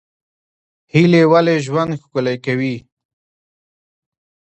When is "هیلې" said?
0.91-1.21